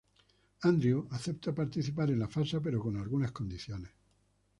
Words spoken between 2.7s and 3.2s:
con